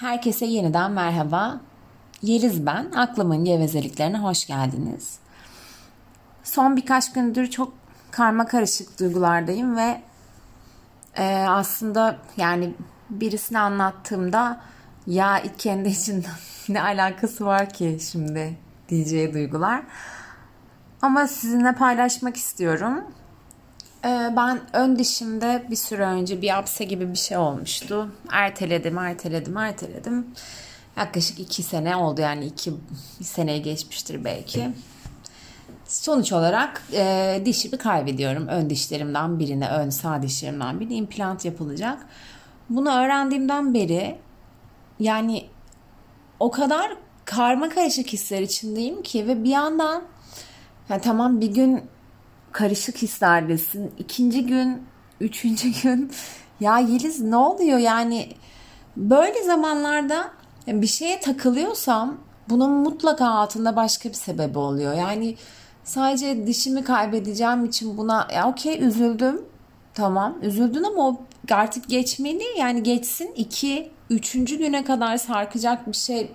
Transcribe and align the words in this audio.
Herkese 0.00 0.46
yeniden 0.46 0.92
merhaba. 0.92 1.60
Yeliz 2.22 2.66
ben. 2.66 2.92
Aklımın 2.92 3.44
gevezeliklerine 3.44 4.18
hoş 4.18 4.46
geldiniz. 4.46 5.18
Son 6.44 6.76
birkaç 6.76 7.12
gündür 7.12 7.46
çok 7.50 7.72
karma 8.10 8.46
karışık 8.46 9.00
duygulardayım 9.00 9.76
ve 9.76 10.00
e, 11.16 11.34
aslında 11.48 12.18
yani 12.36 12.74
birisine 13.10 13.58
anlattığımda 13.58 14.60
ya 15.06 15.42
kendi 15.58 15.88
için 15.88 16.24
ne 16.68 16.82
alakası 16.82 17.46
var 17.46 17.68
ki 17.68 17.98
şimdi 18.10 18.58
diyeceği 18.88 19.34
duygular. 19.34 19.82
Ama 21.02 21.26
sizinle 21.26 21.72
paylaşmak 21.72 22.36
istiyorum. 22.36 23.04
Ee, 24.04 24.32
ben 24.36 24.60
ön 24.72 24.98
dişimde 24.98 25.66
bir 25.70 25.76
süre 25.76 26.02
önce 26.02 26.42
bir 26.42 26.48
hapse 26.48 26.84
gibi 26.84 27.10
bir 27.10 27.18
şey 27.18 27.36
olmuştu. 27.36 28.08
Erteledim, 28.32 28.98
erteledim, 28.98 29.56
erteledim. 29.56 30.26
Yaklaşık 30.96 31.40
iki 31.40 31.62
sene 31.62 31.96
oldu 31.96 32.20
yani 32.20 32.46
iki 32.46 32.72
seneyi 33.22 33.62
geçmiştir 33.62 34.24
belki. 34.24 34.70
Sonuç 35.84 36.32
olarak 36.32 36.82
e, 36.92 37.42
dişimi 37.44 37.78
kaybediyorum. 37.78 38.48
Ön 38.48 38.70
dişlerimden 38.70 39.38
birine, 39.38 39.68
ön 39.68 39.90
sağ 39.90 40.22
dişlerimden 40.22 40.80
birine 40.80 40.94
implant 40.94 41.44
yapılacak. 41.44 42.06
Bunu 42.68 42.90
öğrendiğimden 42.90 43.74
beri 43.74 44.18
yani 45.00 45.46
o 46.40 46.50
kadar 46.50 46.96
karma 47.24 47.68
karışık 47.68 48.06
hisler 48.06 48.42
içindeyim 48.42 49.02
ki 49.02 49.28
ve 49.28 49.44
bir 49.44 49.50
yandan 49.50 50.02
yani 50.88 51.00
tamam 51.00 51.40
bir 51.40 51.54
gün 51.54 51.82
karışık 52.52 52.96
hislerdesin. 52.96 53.92
İkinci 53.98 54.46
gün, 54.46 54.82
üçüncü 55.20 55.68
gün 55.82 56.10
ya 56.60 56.78
Yeliz 56.78 57.20
ne 57.20 57.36
oluyor 57.36 57.78
yani 57.78 58.28
böyle 58.96 59.42
zamanlarda 59.42 60.30
bir 60.66 60.86
şeye 60.86 61.20
takılıyorsam 61.20 62.18
bunun 62.48 62.70
mutlaka 62.70 63.28
altında 63.28 63.76
başka 63.76 64.08
bir 64.08 64.14
sebebi 64.14 64.58
oluyor. 64.58 64.94
Yani 64.94 65.36
sadece 65.84 66.46
dişimi 66.46 66.84
kaybedeceğim 66.84 67.64
için 67.64 67.96
buna 67.96 68.28
ya 68.34 68.48
okey 68.48 68.84
üzüldüm. 68.84 69.42
Tamam 69.94 70.38
üzüldün 70.42 70.82
ama 70.82 71.08
o 71.08 71.20
artık 71.50 71.88
geçmeli 71.88 72.44
yani 72.58 72.82
geçsin 72.82 73.32
iki 73.36 73.92
üçüncü 74.10 74.58
güne 74.58 74.84
kadar 74.84 75.16
sarkacak 75.16 75.86
bir 75.86 75.96
şey 75.96 76.32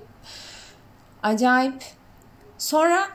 acayip. 1.23 1.83
Sonra 2.57 3.07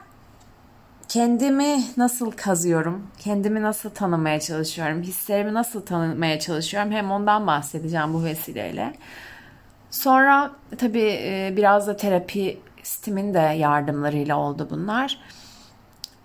kendimi 1.10 1.84
nasıl 1.96 2.30
kazıyorum, 2.30 3.06
kendimi 3.18 3.62
nasıl 3.62 3.90
tanımaya 3.90 4.40
çalışıyorum, 4.40 5.02
hislerimi 5.02 5.54
nasıl 5.54 5.80
tanımaya 5.80 6.40
çalışıyorum 6.40 6.92
hem 6.92 7.10
ondan 7.10 7.46
bahsedeceğim 7.46 8.14
bu 8.14 8.24
vesileyle. 8.24 8.94
Sonra 9.90 10.50
tabii 10.78 11.18
e, 11.22 11.54
biraz 11.56 11.86
da 11.86 11.96
terapistimin 11.96 13.34
de 13.34 13.38
yardımlarıyla 13.38 14.38
oldu 14.38 14.68
bunlar. 14.70 15.18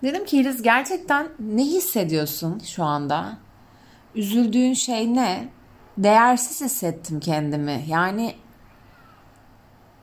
Dedim 0.03 0.25
ki 0.25 0.37
Yeliz 0.37 0.61
gerçekten 0.61 1.27
ne 1.39 1.63
hissediyorsun 1.63 2.59
şu 2.59 2.83
anda? 2.83 3.37
Üzüldüğün 4.15 4.73
şey 4.73 5.15
ne? 5.15 5.47
Değersiz 5.97 6.61
hissettim 6.61 7.19
kendimi. 7.19 7.83
Yani 7.87 8.35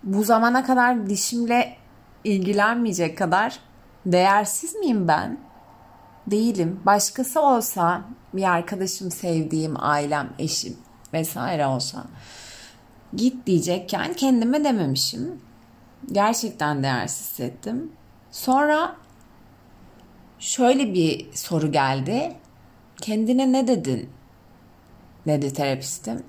bu 0.02 0.24
zamana 0.24 0.64
kadar 0.64 1.06
dişimle 1.06 1.76
ilgilenmeyecek 2.24 3.18
kadar 3.18 3.58
Değersiz 4.06 4.74
miyim 4.74 5.08
ben? 5.08 5.38
Değilim. 6.26 6.80
Başkası 6.86 7.40
olsa, 7.40 8.02
bir 8.34 8.50
arkadaşım, 8.50 9.10
sevdiğim, 9.10 9.74
ailem, 9.78 10.32
eşim 10.38 10.76
vesaire 11.12 11.66
olsa 11.66 12.04
git 13.16 13.46
diyecekken 13.46 14.12
kendime 14.12 14.64
dememişim. 14.64 15.40
Gerçekten 16.12 16.82
değersiz 16.82 17.30
hissettim. 17.30 17.92
Sonra 18.30 18.96
şöyle 20.38 20.94
bir 20.94 21.32
soru 21.32 21.72
geldi. 21.72 22.36
Kendine 23.00 23.52
ne 23.52 23.66
dedin? 23.66 24.10
Dedi 25.26 25.52
terapistim. 25.52 26.22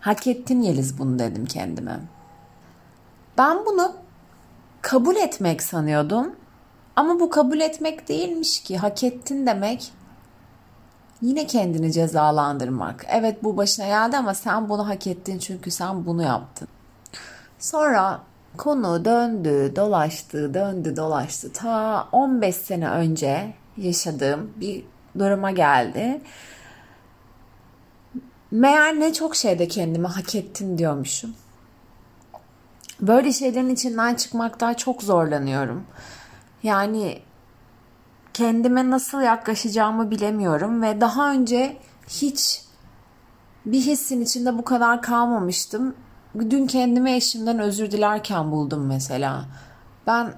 Hak 0.00 0.26
ettin 0.26 0.62
Yeliz 0.62 0.98
bunu 0.98 1.18
dedim 1.18 1.46
kendime. 1.46 2.00
Ben 3.38 3.66
bunu 3.66 3.96
kabul 4.82 5.16
etmek 5.16 5.62
sanıyordum. 5.62 6.36
Ama 6.96 7.20
bu 7.20 7.30
kabul 7.30 7.60
etmek 7.60 8.08
değilmiş 8.08 8.62
ki 8.62 8.78
hak 8.78 9.04
ettin 9.04 9.46
demek 9.46 9.92
yine 11.22 11.46
kendini 11.46 11.92
cezalandırmak. 11.92 13.06
Evet 13.08 13.44
bu 13.44 13.56
başına 13.56 13.86
geldi 13.86 14.16
ama 14.16 14.34
sen 14.34 14.68
bunu 14.68 14.88
hak 14.88 15.06
ettin 15.06 15.38
çünkü 15.38 15.70
sen 15.70 16.06
bunu 16.06 16.22
yaptın. 16.22 16.68
Sonra 17.58 18.20
konu 18.56 19.04
döndü, 19.04 19.72
dolaştı, 19.76 20.54
döndü, 20.54 20.96
dolaştı. 20.96 21.52
Ta 21.52 22.08
15 22.12 22.56
sene 22.56 22.90
önce 22.90 23.54
yaşadığım 23.76 24.52
bir 24.56 24.84
duruma 25.18 25.50
geldi. 25.50 26.20
Meğer 28.50 29.00
ne 29.00 29.12
çok 29.12 29.36
şeyde 29.36 29.68
kendime 29.68 30.08
hak 30.08 30.34
ettin 30.34 30.78
diyormuşum. 30.78 31.34
Böyle 33.00 33.32
şeylerin 33.32 33.68
içinden 33.68 34.14
çıkmakta 34.14 34.74
çok 34.74 35.02
zorlanıyorum. 35.02 35.84
Yani 36.64 37.18
kendime 38.34 38.90
nasıl 38.90 39.20
yaklaşacağımı 39.20 40.10
bilemiyorum 40.10 40.82
ve 40.82 41.00
daha 41.00 41.32
önce 41.32 41.76
hiç 42.08 42.62
bir 43.66 43.80
hissin 43.80 44.20
içinde 44.20 44.58
bu 44.58 44.64
kadar 44.64 45.02
kalmamıştım. 45.02 45.94
Dün 46.50 46.66
kendimi 46.66 47.12
eşimden 47.12 47.58
özür 47.58 47.90
dilerken 47.90 48.50
buldum 48.50 48.86
mesela. 48.86 49.44
Ben 50.06 50.34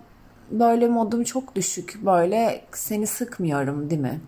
böyle 0.51 0.89
modum 0.89 1.25
çok 1.25 1.55
düşük. 1.55 2.01
Böyle 2.07 2.65
seni 2.73 3.07
sıkmıyorum 3.07 3.91
değil 3.91 4.01
mi? 4.01 4.21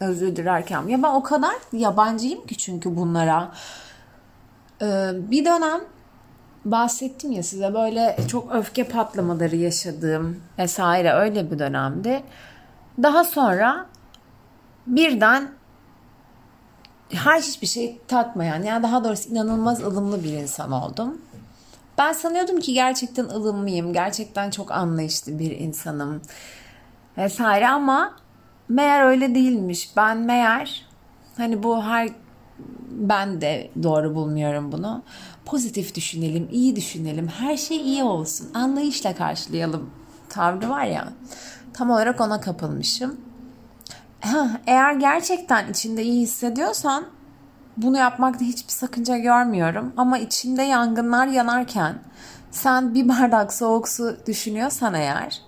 Özür 0.00 0.36
dilerken. 0.36 0.88
Ya 0.88 1.02
ben 1.02 1.14
o 1.14 1.22
kadar 1.22 1.54
yabancıyım 1.72 2.46
ki 2.46 2.56
çünkü 2.56 2.96
bunlara. 2.96 3.52
Ee, 4.82 5.10
bir 5.14 5.44
dönem 5.44 5.80
bahsettim 6.70 7.32
ya 7.32 7.42
size 7.42 7.74
böyle 7.74 8.16
çok 8.28 8.54
öfke 8.54 8.84
patlamaları 8.84 9.56
yaşadığım 9.56 10.40
vesaire 10.58 11.12
öyle 11.12 11.50
bir 11.50 11.58
dönemde. 11.58 12.22
Daha 13.02 13.24
sonra 13.24 13.86
birden 14.86 15.48
her 17.12 17.40
hiçbir 17.40 17.66
şey 17.66 18.00
takmayan 18.08 18.62
yani 18.62 18.82
daha 18.82 19.04
doğrusu 19.04 19.30
inanılmaz 19.30 19.82
ılımlı 19.82 20.24
bir 20.24 20.32
insan 20.32 20.72
oldum. 20.72 21.18
Ben 21.98 22.12
sanıyordum 22.12 22.60
ki 22.60 22.72
gerçekten 22.72 23.24
ılımlıyım, 23.24 23.92
gerçekten 23.92 24.50
çok 24.50 24.70
anlayışlı 24.70 25.38
bir 25.38 25.50
insanım 25.50 26.22
vesaire 27.18 27.68
ama 27.68 28.16
meğer 28.68 29.04
öyle 29.04 29.34
değilmiş. 29.34 29.90
Ben 29.96 30.16
meğer 30.18 30.86
hani 31.36 31.62
bu 31.62 31.82
her 31.82 32.08
ben 32.90 33.40
de 33.40 33.70
doğru 33.82 34.14
bulmuyorum 34.14 34.72
bunu. 34.72 35.02
Pozitif 35.46 35.94
düşünelim, 35.94 36.48
iyi 36.52 36.76
düşünelim, 36.76 37.28
her 37.28 37.56
şey 37.56 37.76
iyi 37.76 38.02
olsun, 38.02 38.50
anlayışla 38.54 39.14
karşılayalım 39.14 39.90
tavrı 40.28 40.68
var 40.68 40.84
ya. 40.84 41.08
Tam 41.72 41.90
olarak 41.90 42.20
ona 42.20 42.40
kapılmışım. 42.40 43.20
Eğer 44.66 44.94
gerçekten 44.94 45.70
içinde 45.70 46.02
iyi 46.02 46.22
hissediyorsan 46.22 47.04
bunu 47.76 47.96
yapmakta 47.98 48.44
hiçbir 48.44 48.72
sakınca 48.72 49.18
görmüyorum. 49.18 49.92
Ama 49.96 50.18
içinde 50.18 50.62
yangınlar 50.62 51.26
yanarken 51.26 51.98
sen 52.50 52.94
bir 52.94 53.08
bardak 53.08 53.52
soğuk 53.52 53.88
su 53.88 54.16
düşünüyorsan 54.26 54.94
eğer 54.94 55.42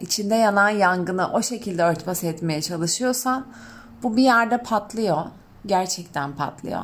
içinde 0.00 0.34
yanan 0.34 0.68
yangını 0.68 1.32
o 1.32 1.42
şekilde 1.42 1.82
örtbas 1.82 2.24
etmeye 2.24 2.62
çalışıyorsan 2.62 3.46
bu 4.02 4.16
bir 4.16 4.22
yerde 4.22 4.62
patlıyor 4.62 5.24
gerçekten 5.66 6.36
patlıyor. 6.36 6.82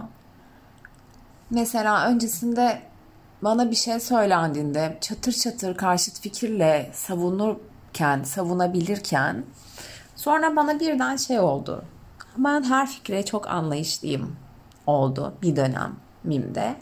Mesela 1.53 2.07
öncesinde 2.07 2.83
bana 3.43 3.71
bir 3.71 3.77
şey 3.77 4.01
söylendiğinde 4.01 4.99
çatır 5.01 5.33
çatır 5.33 5.77
karşıt 5.77 6.21
fikirle 6.21 6.91
savunurken, 6.95 8.23
savunabilirken 8.23 9.45
sonra 10.17 10.57
bana 10.57 10.81
birden 10.81 11.17
şey 11.17 11.41
oldu. 11.41 11.85
Ben 12.37 12.63
her 12.63 12.87
fikre 12.87 13.25
çok 13.25 13.49
anlayışlıyım 13.49 14.37
oldu 14.87 15.35
bir 15.43 15.57
dönemimde. 15.57 16.77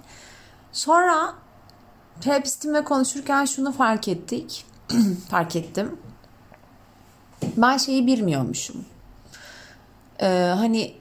Sonra 0.72 1.34
terapistimle 2.20 2.84
konuşurken 2.84 3.44
şunu 3.44 3.72
fark 3.72 4.08
ettik. 4.08 4.66
fark 5.28 5.56
ettim. 5.56 5.98
Ben 7.56 7.76
şeyi 7.76 8.06
bilmiyormuşum. 8.06 8.84
Ee, 10.20 10.52
hani 10.56 11.00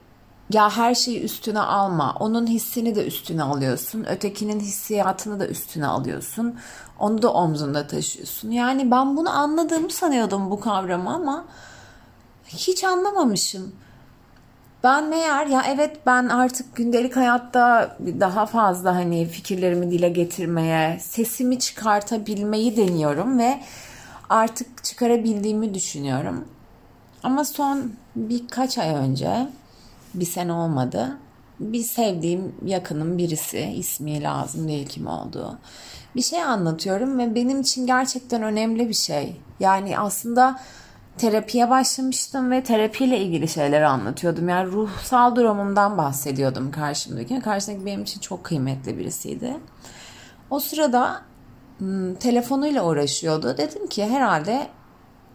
ya 0.49 0.77
her 0.77 0.95
şeyi 0.95 1.23
üstüne 1.23 1.59
alma. 1.59 2.15
Onun 2.19 2.47
hissini 2.47 2.95
de 2.95 3.07
üstüne 3.07 3.43
alıyorsun. 3.43 4.03
Ötekinin 4.03 4.59
hissiyatını 4.59 5.39
da 5.39 5.47
üstüne 5.47 5.87
alıyorsun. 5.87 6.55
Onu 6.99 7.21
da 7.21 7.33
omzunda 7.33 7.87
taşıyorsun. 7.87 8.51
Yani 8.51 8.91
ben 8.91 9.17
bunu 9.17 9.29
anladığımı 9.29 9.89
sanıyordum 9.89 10.51
bu 10.51 10.59
kavramı 10.59 11.13
ama 11.13 11.45
hiç 12.47 12.83
anlamamışım. 12.83 13.75
Ben 14.83 15.09
meğer 15.09 15.47
ya 15.47 15.63
evet 15.67 15.97
ben 16.05 16.27
artık 16.27 16.75
gündelik 16.75 17.15
hayatta 17.15 17.97
daha 18.19 18.45
fazla 18.45 18.95
hani 18.95 19.27
fikirlerimi 19.27 19.91
dile 19.91 20.09
getirmeye, 20.09 20.99
sesimi 20.99 21.59
çıkartabilmeyi 21.59 22.77
deniyorum 22.77 23.39
ve 23.39 23.59
artık 24.29 24.83
çıkarabildiğimi 24.83 25.73
düşünüyorum. 25.73 26.45
Ama 27.23 27.45
son 27.45 27.91
birkaç 28.15 28.77
ay 28.77 28.89
önce, 28.89 29.47
bir 30.13 30.25
sene 30.25 30.53
olmadı, 30.53 31.17
bir 31.59 31.83
sevdiğim 31.83 32.55
yakınım 32.65 33.17
birisi, 33.17 33.59
ismi 33.59 34.23
lazım 34.23 34.67
değil 34.67 34.87
kim 34.87 35.07
olduğu, 35.07 35.57
bir 36.15 36.21
şey 36.21 36.43
anlatıyorum 36.43 37.19
ve 37.19 37.35
benim 37.35 37.61
için 37.61 37.87
gerçekten 37.87 38.43
önemli 38.43 38.89
bir 38.89 38.93
şey. 38.93 39.35
Yani 39.59 39.99
aslında 39.99 40.59
terapiye 41.17 41.69
başlamıştım 41.69 42.51
ve 42.51 42.63
terapiyle 42.63 43.19
ilgili 43.19 43.47
şeyler 43.47 43.81
anlatıyordum. 43.81 44.49
Yani 44.49 44.71
ruhsal 44.71 45.35
durumumdan 45.35 45.97
bahsediyordum 45.97 46.71
karşımdaki. 46.71 47.39
Karşımdaki 47.39 47.85
benim 47.85 48.03
için 48.03 48.19
çok 48.19 48.43
kıymetli 48.43 48.97
birisiydi. 48.97 49.57
O 50.49 50.59
sırada 50.59 51.21
hmm, 51.77 52.15
telefonuyla 52.15 52.85
uğraşıyordu. 52.85 53.57
Dedim 53.57 53.87
ki 53.87 54.05
herhalde 54.05 54.67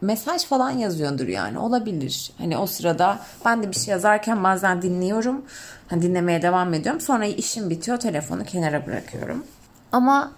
mesaj 0.05 0.45
falan 0.45 0.71
yazıyordur 0.71 1.29
yani 1.29 1.59
olabilir. 1.59 2.33
Hani 2.39 2.59
o 2.59 2.67
sırada 2.67 3.19
ben 3.45 3.63
de 3.63 3.71
bir 3.71 3.77
şey 3.77 3.93
yazarken 3.93 4.45
bazen 4.45 4.83
dinliyorum. 4.83 5.45
Hani 5.89 6.03
dinlemeye 6.03 6.43
devam 6.43 6.75
ediyorum. 6.75 7.01
Sonra 7.01 7.25
işim 7.25 7.71
bitiyor 7.71 7.99
telefonu 7.99 8.45
kenara 8.45 8.87
bırakıyorum. 8.87 9.47
Ama 9.93 10.33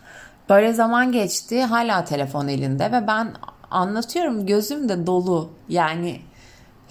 böyle 0.48 0.72
zaman 0.72 1.12
geçti 1.12 1.62
hala 1.62 2.04
telefon 2.04 2.48
elinde 2.48 2.92
ve 2.92 3.06
ben 3.06 3.32
anlatıyorum 3.70 4.46
gözüm 4.46 4.88
de 4.88 5.06
dolu. 5.06 5.50
Yani 5.68 6.20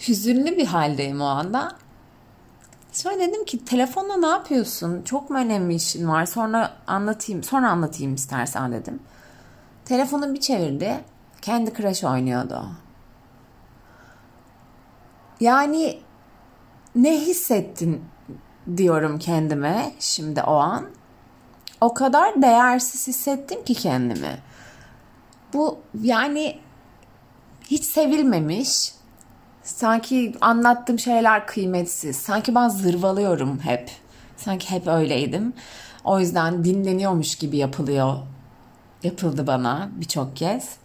hüzünlü 0.08 0.58
bir 0.58 0.66
haldeyim 0.66 1.22
o 1.22 1.26
anda. 1.26 1.72
Sonra 2.92 3.20
dedim 3.20 3.46
ki 3.46 3.66
telefonla 3.66 4.18
ne 4.18 4.28
yapıyorsun? 4.28 5.02
Çok 5.04 5.30
mu 5.30 5.38
önemli 5.38 5.76
işin 5.76 6.08
var? 6.08 6.26
Sonra 6.26 6.72
anlatayım. 6.88 7.44
Sonra 7.44 7.70
anlatayım 7.70 8.16
istersen 8.16 8.72
dedim. 8.72 9.00
Telefonu 9.86 10.34
bir 10.34 10.40
çevirdi. 10.40 11.00
Kendi 11.46 11.74
Crush 11.74 12.04
oynuyordu. 12.04 12.66
Yani 15.40 16.00
ne 16.96 17.22
hissettin 17.22 18.06
diyorum 18.78 19.20
kendime 19.20 19.92
şimdi 20.00 20.42
o 20.42 20.54
an. 20.54 20.86
O 21.82 21.94
kadar 21.94 22.42
değersiz 22.42 23.08
hissettim 23.08 23.64
ki 23.64 23.74
kendimi. 23.74 24.38
Bu 25.54 25.80
yani 26.02 26.60
hiç 27.64 27.84
sevilmemiş. 27.84 28.94
Sanki 29.64 30.36
anlattığım 30.42 31.00
şeyler 31.00 31.48
kıymetsiz. 31.48 32.16
Sanki 32.16 32.56
ben 32.56 32.70
zırvalıyorum 32.70 33.60
hep. 33.60 33.92
Sanki 34.38 34.72
hep 34.72 34.88
öyleydim. 34.88 35.54
O 36.04 36.20
yüzden 36.20 36.64
dinleniyormuş 36.66 37.36
gibi 37.36 37.58
yapılıyor. 37.58 38.16
Yapıldı 39.04 39.48
bana 39.48 39.90
birçok 39.96 40.36
kez. 40.36 40.78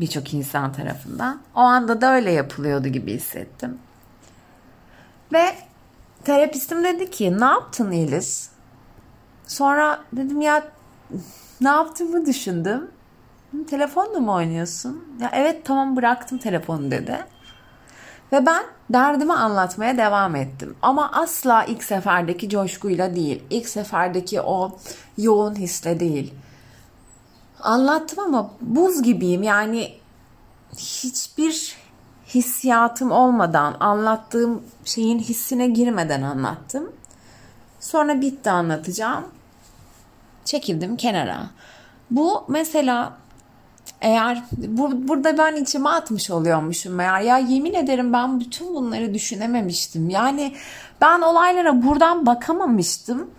Birçok 0.00 0.34
insan 0.34 0.72
tarafından. 0.72 1.40
O 1.54 1.60
anda 1.60 2.00
da 2.00 2.14
öyle 2.14 2.30
yapılıyordu 2.30 2.88
gibi 2.88 3.14
hissettim. 3.14 3.78
Ve 5.32 5.54
terapistim 6.24 6.84
dedi 6.84 7.10
ki 7.10 7.40
ne 7.40 7.44
yaptın 7.44 7.92
Elis? 7.92 8.50
Sonra 9.46 10.00
dedim 10.12 10.40
ya 10.40 10.64
ne 11.60 11.68
yaptığımı 11.68 12.26
düşündüm. 12.26 12.90
Telefonla 13.70 14.20
mı 14.20 14.32
oynuyorsun? 14.32 15.04
Ya 15.20 15.30
evet 15.34 15.64
tamam 15.64 15.96
bıraktım 15.96 16.38
telefonu 16.38 16.90
dedi. 16.90 17.18
Ve 18.32 18.46
ben 18.46 18.62
derdimi 18.90 19.32
anlatmaya 19.32 19.96
devam 19.96 20.36
ettim. 20.36 20.76
Ama 20.82 21.10
asla 21.12 21.64
ilk 21.64 21.84
seferdeki 21.84 22.48
coşkuyla 22.48 23.14
değil. 23.16 23.42
ilk 23.50 23.68
seferdeki 23.68 24.40
o 24.40 24.78
yoğun 25.18 25.54
hisle 25.54 26.00
değil. 26.00 26.34
Anlattım 27.62 28.18
ama 28.24 28.50
buz 28.60 29.02
gibiyim. 29.02 29.42
Yani 29.42 29.94
hiçbir 30.76 31.76
hissiyatım 32.34 33.10
olmadan, 33.10 33.76
anlattığım 33.80 34.62
şeyin 34.84 35.18
hissine 35.18 35.66
girmeden 35.68 36.22
anlattım. 36.22 36.92
Sonra 37.80 38.20
bitti 38.20 38.50
anlatacağım. 38.50 39.24
Çekildim 40.44 40.96
kenara. 40.96 41.46
Bu 42.10 42.44
mesela 42.48 43.12
eğer 44.00 44.42
bu, 44.52 45.08
burada 45.08 45.38
ben 45.38 45.56
içime 45.56 45.88
atmış 45.88 46.30
oluyormuşum 46.30 46.94
meğer 46.94 47.20
ya 47.20 47.38
yemin 47.38 47.74
ederim 47.74 48.12
ben 48.12 48.40
bütün 48.40 48.74
bunları 48.74 49.14
düşünememiştim. 49.14 50.10
Yani 50.10 50.54
ben 51.00 51.20
olaylara 51.20 51.82
buradan 51.82 52.26
bakamamıştım. 52.26 53.30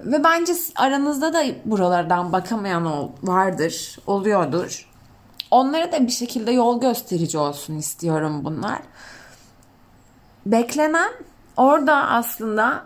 Ve 0.00 0.24
bence 0.24 0.52
aranızda 0.76 1.32
da 1.32 1.44
buralardan 1.64 2.32
bakamayan 2.32 3.10
vardır, 3.22 3.98
oluyordur. 4.06 4.88
Onlara 5.50 5.92
da 5.92 6.06
bir 6.06 6.12
şekilde 6.12 6.52
yol 6.52 6.80
gösterici 6.80 7.38
olsun 7.38 7.76
istiyorum 7.76 8.44
bunlar. 8.44 8.78
Beklenen 10.46 11.12
orada 11.56 11.94
aslında 12.08 12.82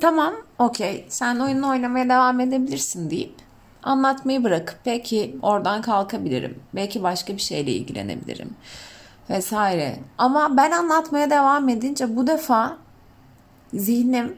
tamam 0.00 0.34
okey 0.58 1.06
sen 1.08 1.38
oyunu 1.38 1.68
oynamaya 1.68 2.08
devam 2.08 2.40
edebilirsin 2.40 3.10
deyip 3.10 3.34
anlatmayı 3.82 4.44
bırakıp 4.44 4.78
belki 4.86 5.36
oradan 5.42 5.82
kalkabilirim. 5.82 6.58
Belki 6.74 7.02
başka 7.02 7.32
bir 7.32 7.42
şeyle 7.42 7.72
ilgilenebilirim 7.72 8.50
vesaire. 9.30 9.98
Ama 10.18 10.56
ben 10.56 10.70
anlatmaya 10.70 11.30
devam 11.30 11.68
edince 11.68 12.16
bu 12.16 12.26
defa 12.26 12.76
zihnim 13.74 14.36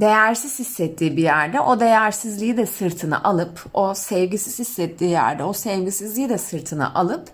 değersiz 0.00 0.58
hissettiği 0.58 1.16
bir 1.16 1.22
yerde 1.22 1.60
o 1.60 1.80
değersizliği 1.80 2.56
de 2.56 2.66
sırtına 2.66 3.22
alıp 3.22 3.66
o 3.74 3.94
sevgisiz 3.94 4.58
hissettiği 4.58 5.10
yerde 5.10 5.44
o 5.44 5.52
sevgisizliği 5.52 6.28
de 6.28 6.38
sırtına 6.38 6.94
alıp 6.94 7.28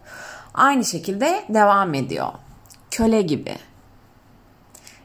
aynı 0.55 0.85
şekilde 0.85 1.45
devam 1.49 1.95
ediyor. 1.95 2.29
Köle 2.91 3.23
gibi. 3.23 3.57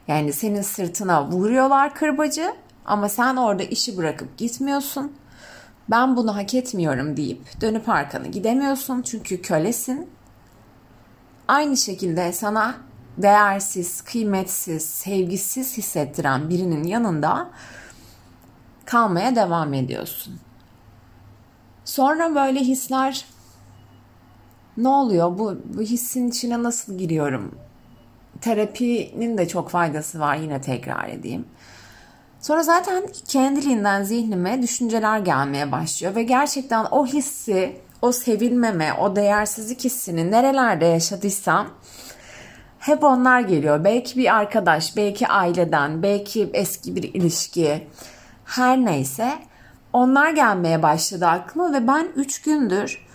Yani 0.08 0.32
senin 0.32 0.62
sırtına 0.62 1.28
vuruyorlar 1.28 1.94
kırbacı 1.94 2.54
ama 2.84 3.08
sen 3.08 3.36
orada 3.36 3.62
işi 3.62 3.96
bırakıp 3.96 4.38
gitmiyorsun. 4.38 5.12
Ben 5.90 6.16
bunu 6.16 6.36
hak 6.36 6.54
etmiyorum 6.54 7.16
deyip 7.16 7.60
dönüp 7.60 7.88
arkanı 7.88 8.28
gidemiyorsun 8.28 9.02
çünkü 9.02 9.42
kölesin. 9.42 10.10
Aynı 11.48 11.76
şekilde 11.76 12.32
sana 12.32 12.74
değersiz, 13.18 14.00
kıymetsiz, 14.02 14.84
sevgisiz 14.84 15.76
hissettiren 15.76 16.50
birinin 16.50 16.84
yanında 16.84 17.50
kalmaya 18.84 19.36
devam 19.36 19.74
ediyorsun. 19.74 20.40
Sonra 21.84 22.34
böyle 22.34 22.60
hisler 22.60 23.24
ne 24.76 24.88
oluyor? 24.88 25.38
Bu, 25.38 25.58
bu 25.64 25.82
hissin 25.82 26.28
içine 26.28 26.62
nasıl 26.62 26.98
giriyorum? 26.98 27.54
Terapinin 28.40 29.38
de 29.38 29.48
çok 29.48 29.70
faydası 29.70 30.20
var 30.20 30.36
yine 30.36 30.60
tekrar 30.60 31.08
edeyim. 31.08 31.44
Sonra 32.40 32.62
zaten 32.62 33.02
kendiliğinden 33.28 34.02
zihnime 34.02 34.62
düşünceler 34.62 35.18
gelmeye 35.18 35.72
başlıyor 35.72 36.14
ve 36.14 36.22
gerçekten 36.22 36.86
o 36.90 37.06
hissi, 37.06 37.76
o 38.02 38.12
sevilmeme, 38.12 38.92
o 38.92 39.16
değersizlik 39.16 39.84
hissini 39.84 40.30
nerelerde 40.30 40.84
yaşadıysam 40.84 41.68
hep 42.82 43.04
onlar 43.04 43.40
geliyor. 43.40 43.84
Belki 43.84 44.18
bir 44.18 44.36
arkadaş, 44.36 44.96
belki 44.96 45.28
aileden, 45.28 46.02
belki 46.02 46.50
eski 46.52 46.96
bir 46.96 47.02
ilişki. 47.02 47.88
Her 48.44 48.78
neyse 48.78 49.32
onlar 49.92 50.30
gelmeye 50.30 50.82
başladı 50.82 51.26
aklıma 51.26 51.72
ve 51.72 51.86
ben 51.86 52.08
3 52.16 52.42
gündür 52.42 53.06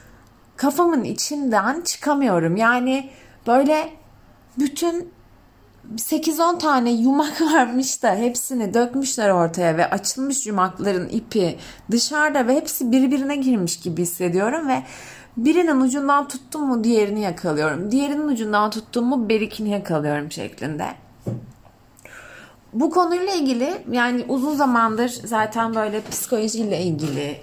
kafamın 0.57 1.03
içinden 1.03 1.81
çıkamıyorum. 1.81 2.55
Yani 2.55 3.09
böyle 3.47 3.89
bütün 4.59 5.11
8-10 5.95 6.59
tane 6.59 6.91
yumak 6.91 7.41
varmış 7.53 8.03
da 8.03 8.15
hepsini 8.15 8.73
dökmüşler 8.73 9.29
ortaya 9.29 9.77
ve 9.77 9.89
açılmış 9.89 10.47
yumakların 10.47 11.09
ipi 11.09 11.57
dışarıda 11.91 12.47
ve 12.47 12.55
hepsi 12.55 12.91
birbirine 12.91 13.35
girmiş 13.35 13.79
gibi 13.79 14.01
hissediyorum 14.01 14.67
ve 14.67 14.83
birinin 15.37 15.81
ucundan 15.81 16.27
tuttum 16.27 16.67
mu 16.67 16.83
diğerini 16.83 17.21
yakalıyorum. 17.21 17.91
Diğerinin 17.91 18.27
ucundan 18.27 18.69
tuttum 18.69 19.05
mu 19.05 19.29
berikini 19.29 19.69
yakalıyorum 19.69 20.31
şeklinde. 20.31 20.87
Bu 22.73 22.89
konuyla 22.89 23.33
ilgili 23.33 23.73
yani 23.91 24.25
uzun 24.27 24.55
zamandır 24.55 25.09
zaten 25.09 25.75
böyle 25.75 26.01
psikolojiyle 26.01 26.81
ilgili 26.81 27.37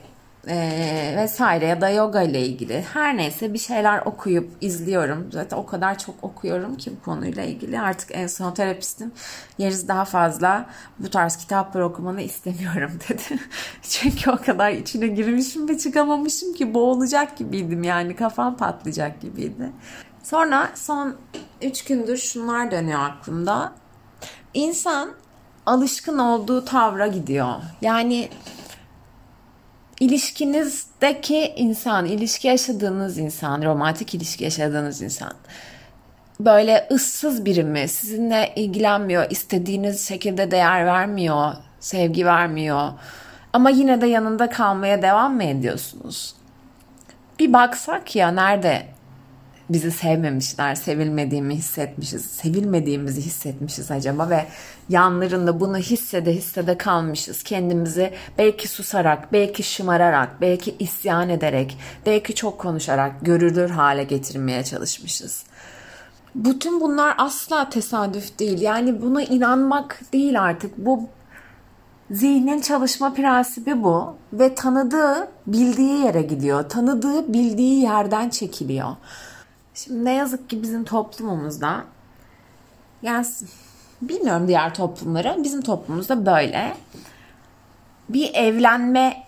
e, 0.49 1.15
vesaire 1.17 1.67
ya 1.67 1.81
da 1.81 1.89
yoga 1.89 2.23
ile 2.23 2.47
ilgili 2.47 2.85
her 2.93 3.17
neyse 3.17 3.53
bir 3.53 3.59
şeyler 3.59 4.03
okuyup 4.05 4.51
izliyorum. 4.61 5.29
Zaten 5.33 5.57
o 5.57 5.67
kadar 5.67 5.99
çok 5.99 6.15
okuyorum 6.23 6.77
ki 6.77 6.93
bu 6.97 7.05
konuyla 7.05 7.43
ilgili. 7.43 7.81
Artık 7.81 8.11
en 8.13 8.27
son 8.27 8.55
terapistim 8.55 9.13
Yeriz 9.59 9.89
daha 9.89 10.05
fazla 10.05 10.67
bu 10.99 11.11
tarz 11.11 11.37
kitaplar 11.37 11.81
okumanı 11.81 12.23
istemiyorum 12.23 12.93
dedi. 13.09 13.41
Çünkü 13.83 14.31
o 14.31 14.37
kadar 14.37 14.71
içine 14.71 15.07
girmişim 15.07 15.69
ve 15.69 15.79
çıkamamışım 15.79 16.55
ki 16.55 16.75
boğulacak 16.75 17.37
gibiydim 17.37 17.83
yani 17.83 18.17
kafam 18.17 18.57
patlayacak 18.57 19.21
gibiydi. 19.21 19.73
Sonra 20.23 20.71
son 20.75 21.17
3 21.63 21.85
gündür 21.85 22.17
şunlar 22.17 22.71
dönüyor 22.71 23.01
aklımda. 23.01 23.73
insan 24.55 25.11
alışkın 25.67 26.19
olduğu 26.19 26.65
tavra 26.65 27.07
gidiyor. 27.07 27.55
Yani 27.81 28.29
ilişkinizdeki 30.05 31.53
insan, 31.57 32.07
ilişki 32.07 32.49
yaşadığınız 32.49 33.19
insan, 33.19 33.63
romantik 33.63 34.15
ilişki 34.15 34.45
yaşadığınız 34.45 35.03
insan 35.03 35.33
böyle 36.41 36.89
ıssız 36.91 37.45
biri 37.45 37.65
mi? 37.65 37.89
Sizinle 37.89 38.53
ilgilenmiyor, 38.57 39.31
istediğiniz 39.31 40.09
şekilde 40.09 40.51
değer 40.51 40.87
vermiyor, 40.87 41.53
sevgi 41.81 42.27
vermiyor. 42.27 42.89
Ama 43.53 43.71
yine 43.71 44.01
de 44.01 44.07
yanında 44.07 44.51
kalmaya 44.51 45.03
devam 45.03 45.35
mı 45.35 45.45
ediyorsunuz? 45.45 46.35
Bir 47.39 47.53
baksak 47.53 48.17
ya 48.17 48.31
nerede 48.31 48.87
bizi 49.71 49.91
sevmemişler, 49.91 50.75
sevilmediğimi 50.75 51.55
hissetmişiz, 51.55 52.25
sevilmediğimizi 52.25 53.21
hissetmişiz 53.21 53.91
acaba 53.91 54.31
ve 54.31 54.47
yanlarında 54.89 55.61
bunu 55.61 55.77
hissede 55.77 56.33
hissede 56.33 56.79
kalmışız. 56.79 57.43
Kendimizi 57.43 58.13
belki 58.39 58.69
susarak, 58.69 59.33
belki 59.33 59.63
şımararak, 59.63 60.41
belki 60.41 60.77
isyan 60.79 61.29
ederek, 61.29 61.79
belki 62.07 62.35
çok 62.35 62.59
konuşarak 62.59 63.13
görülür 63.23 63.71
hale 63.71 64.05
getirmeye 64.05 64.65
çalışmışız. 64.65 65.45
Bütün 66.35 66.81
bunlar 66.81 67.15
asla 67.19 67.69
tesadüf 67.69 68.39
değil. 68.39 68.61
Yani 68.61 69.03
buna 69.03 69.23
inanmak 69.23 70.01
değil 70.13 70.43
artık. 70.43 70.79
Bu 70.79 71.09
zihnin 72.11 72.61
çalışma 72.61 73.15
prensibi 73.15 73.83
bu 73.83 74.17
ve 74.33 74.55
tanıdığı, 74.55 75.29
bildiği 75.47 76.05
yere 76.05 76.23
gidiyor. 76.23 76.69
Tanıdığı, 76.69 77.33
bildiği 77.33 77.83
yerden 77.83 78.29
çekiliyor. 78.29 78.97
Şimdi 79.75 80.05
ne 80.05 80.13
yazık 80.13 80.51
ki 80.51 80.63
bizim 80.63 80.85
toplumumuzda 80.85 81.85
yani 83.03 83.27
bilmiyorum 84.03 84.49
diğer 84.49 84.75
toplumları 84.75 85.37
bizim 85.45 85.63
toplumumuzda 85.63 86.27
böyle. 86.27 86.77
Bir 88.09 88.35
evlenme 88.35 89.23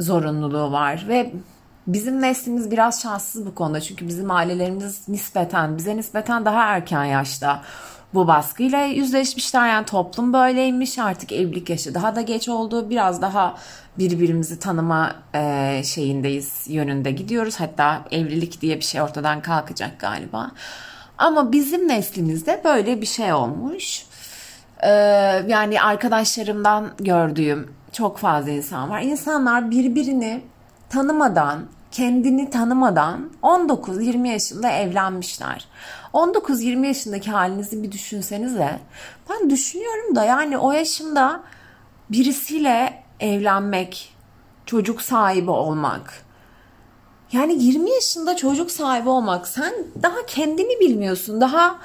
zorunluluğu 0.00 0.72
var 0.72 1.04
ve 1.08 1.32
bizim 1.86 2.22
neslimiz 2.22 2.70
biraz 2.70 3.02
şanssız 3.02 3.46
bu 3.46 3.54
konuda. 3.54 3.80
Çünkü 3.80 4.08
bizim 4.08 4.30
ailelerimiz 4.30 5.08
nispeten 5.08 5.78
bize 5.78 5.96
nispeten 5.96 6.44
daha 6.44 6.62
erken 6.62 7.04
yaşta 7.04 7.62
bu 8.16 8.26
baskıyla 8.26 8.84
yüzleşmişler. 8.84 9.68
Yani 9.68 9.86
toplum 9.86 10.32
böyleymiş 10.32 10.98
artık 10.98 11.32
evlilik 11.32 11.70
yaşı 11.70 11.94
daha 11.94 12.16
da 12.16 12.20
geç 12.20 12.48
oldu. 12.48 12.90
Biraz 12.90 13.22
daha 13.22 13.54
birbirimizi 13.98 14.58
tanıma 14.58 15.14
e, 15.34 15.82
şeyindeyiz 15.84 16.64
yönünde 16.68 17.10
gidiyoruz. 17.10 17.60
Hatta 17.60 18.02
evlilik 18.10 18.60
diye 18.60 18.76
bir 18.76 18.84
şey 18.84 19.02
ortadan 19.02 19.42
kalkacak 19.42 20.00
galiba. 20.00 20.50
Ama 21.18 21.52
bizim 21.52 21.88
neslimizde 21.88 22.60
böyle 22.64 23.00
bir 23.00 23.06
şey 23.06 23.32
olmuş. 23.32 24.06
E, 24.80 24.90
yani 25.48 25.82
arkadaşlarımdan 25.82 26.90
gördüğüm 26.98 27.70
çok 27.92 28.18
fazla 28.18 28.50
insan 28.50 28.90
var. 28.90 29.02
İnsanlar 29.02 29.70
birbirini 29.70 30.42
tanımadan 30.90 31.66
kendini 31.90 32.50
tanımadan 32.50 33.30
19-20 33.42 34.28
yaşında 34.28 34.70
evlenmişler. 34.70 35.68
19-20 36.16 36.86
yaşındaki 36.86 37.30
halinizi 37.30 37.82
bir 37.82 37.92
düşünsenize. 37.92 38.80
Ben 39.30 39.50
düşünüyorum 39.50 40.16
da 40.16 40.24
yani 40.24 40.58
o 40.58 40.72
yaşımda 40.72 41.42
birisiyle 42.10 43.02
evlenmek, 43.20 44.14
çocuk 44.66 45.02
sahibi 45.02 45.50
olmak. 45.50 46.24
Yani 47.32 47.64
20 47.64 47.90
yaşında 47.90 48.36
çocuk 48.36 48.70
sahibi 48.70 49.08
olmak 49.08 49.48
sen 49.48 49.74
daha 50.02 50.26
kendini 50.26 50.80
bilmiyorsun. 50.80 51.40
Daha 51.40 51.78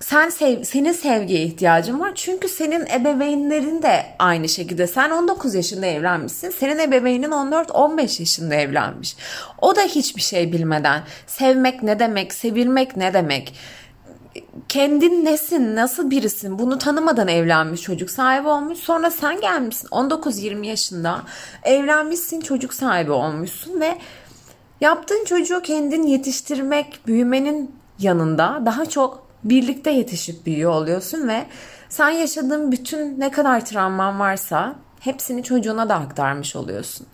sen 0.00 0.28
sev, 0.28 0.62
senin 0.64 0.92
sevgiye 0.92 1.42
ihtiyacın 1.42 2.00
var. 2.00 2.12
Çünkü 2.14 2.48
senin 2.48 2.86
ebeveynlerin 2.86 3.82
de 3.82 4.06
aynı 4.18 4.48
şekilde. 4.48 4.86
Sen 4.86 5.10
19 5.10 5.54
yaşında 5.54 5.86
evlenmişsin. 5.86 6.50
Senin 6.50 6.78
ebeveynin 6.78 7.30
14-15 7.30 8.20
yaşında 8.20 8.54
evlenmiş. 8.54 9.16
O 9.60 9.76
da 9.76 9.80
hiçbir 9.80 10.22
şey 10.22 10.52
bilmeden 10.52 11.02
sevmek 11.26 11.82
ne 11.82 11.98
demek, 11.98 12.34
sevilmek 12.34 12.96
ne 12.96 13.14
demek, 13.14 13.54
kendin 14.68 15.24
nesin, 15.24 15.76
nasıl 15.76 16.10
birisin 16.10 16.58
bunu 16.58 16.78
tanımadan 16.78 17.28
evlenmiş, 17.28 17.82
çocuk 17.82 18.10
sahibi 18.10 18.48
olmuş. 18.48 18.78
Sonra 18.78 19.10
sen 19.10 19.40
gelmişsin 19.40 19.88
19-20 19.88 20.66
yaşında 20.66 21.22
evlenmişsin, 21.62 22.40
çocuk 22.40 22.74
sahibi 22.74 23.12
olmuşsun 23.12 23.80
ve 23.80 23.98
yaptığın 24.80 25.24
çocuğu 25.24 25.62
kendin 25.62 26.02
yetiştirmek, 26.02 27.00
büyümenin 27.06 27.76
yanında 27.98 28.62
daha 28.66 28.86
çok 28.86 29.27
birlikte 29.50 29.90
yetişip 29.90 30.46
büyüyor 30.46 30.72
oluyorsun 30.72 31.28
ve 31.28 31.46
sen 31.88 32.10
yaşadığın 32.10 32.72
bütün 32.72 33.20
ne 33.20 33.30
kadar 33.30 33.64
travman 33.64 34.20
varsa 34.20 34.74
hepsini 35.00 35.42
çocuğuna 35.42 35.88
da 35.88 35.94
aktarmış 35.94 36.56
oluyorsun. 36.56 37.06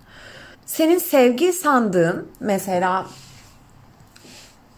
Senin 0.66 0.98
sevgi 0.98 1.52
sandığın 1.52 2.28
mesela 2.40 3.06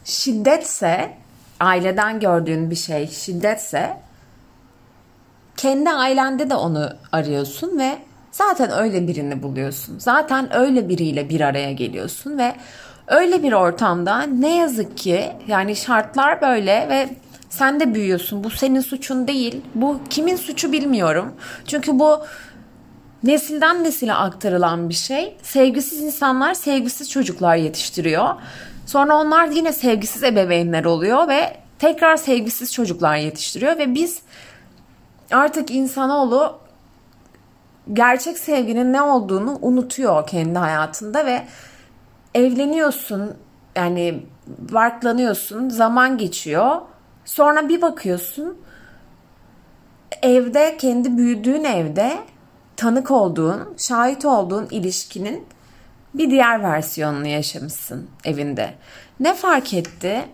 şiddetse, 0.04 1.16
aileden 1.60 2.20
gördüğün 2.20 2.70
bir 2.70 2.76
şey 2.76 3.06
şiddetse 3.08 3.96
kendi 5.56 5.90
ailende 5.90 6.50
de 6.50 6.54
onu 6.54 6.90
arıyorsun 7.12 7.78
ve 7.78 7.98
zaten 8.32 8.70
öyle 8.70 9.08
birini 9.08 9.42
buluyorsun. 9.42 9.98
Zaten 9.98 10.56
öyle 10.56 10.88
biriyle 10.88 11.28
bir 11.28 11.40
araya 11.40 11.72
geliyorsun 11.72 12.38
ve 12.38 12.54
öyle 13.06 13.42
bir 13.42 13.52
ortamda 13.52 14.22
ne 14.22 14.56
yazık 14.56 14.96
ki 14.96 15.32
yani 15.46 15.76
şartlar 15.76 16.40
böyle 16.40 16.86
ve 16.88 17.08
sen 17.48 17.80
de 17.80 17.94
büyüyorsun. 17.94 18.44
Bu 18.44 18.50
senin 18.50 18.80
suçun 18.80 19.28
değil. 19.28 19.60
Bu 19.74 20.00
kimin 20.10 20.36
suçu 20.36 20.72
bilmiyorum. 20.72 21.34
Çünkü 21.66 21.98
bu 21.98 22.20
nesilden 23.22 23.84
nesile 23.84 24.14
aktarılan 24.14 24.88
bir 24.88 24.94
şey. 24.94 25.36
Sevgisiz 25.42 26.02
insanlar 26.02 26.54
sevgisiz 26.54 27.10
çocuklar 27.10 27.56
yetiştiriyor. 27.56 28.34
Sonra 28.86 29.16
onlar 29.16 29.46
yine 29.46 29.72
sevgisiz 29.72 30.22
ebeveynler 30.24 30.84
oluyor 30.84 31.28
ve 31.28 31.56
tekrar 31.78 32.16
sevgisiz 32.16 32.72
çocuklar 32.72 33.16
yetiştiriyor 33.16 33.78
ve 33.78 33.94
biz 33.94 34.22
artık 35.30 35.70
insanoğlu 35.70 36.58
gerçek 37.92 38.38
sevginin 38.38 38.92
ne 38.92 39.02
olduğunu 39.02 39.58
unutuyor 39.62 40.26
kendi 40.26 40.58
hayatında 40.58 41.26
ve 41.26 41.42
evleniyorsun 42.34 43.34
yani 43.76 44.22
varklanıyorsun 44.70 45.68
zaman 45.68 46.18
geçiyor 46.18 46.80
Sonra 47.26 47.68
bir 47.68 47.83
bakıyorsun 47.83 48.59
evde 50.23 50.76
kendi 50.76 51.16
büyüdüğün 51.16 51.64
evde 51.64 52.18
tanık 52.76 53.11
olduğun, 53.11 53.75
şahit 53.78 54.25
olduğun 54.25 54.68
ilişkinin 54.71 55.47
bir 56.14 56.30
diğer 56.30 56.62
versiyonunu 56.62 57.26
yaşamışsın 57.26 58.09
evinde. 58.25 58.75
Ne 59.21 59.35
fark 59.35 59.75
etti? 59.75 60.25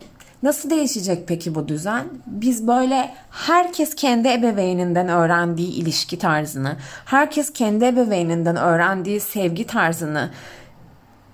Nasıl 0.43 0.71
değişecek 0.71 1.29
peki 1.29 1.55
bu 1.55 1.69
düzen? 1.69 2.05
Biz 2.27 2.67
böyle 2.67 3.15
herkes 3.31 3.95
kendi 3.95 4.29
ebeveyninden 4.29 5.09
öğrendiği 5.09 5.73
ilişki 5.73 6.19
tarzını, 6.19 6.77
herkes 7.05 7.53
kendi 7.53 7.85
ebeveyninden 7.85 8.57
öğrendiği 8.57 9.21
sevgi 9.21 9.67
tarzını 9.67 10.31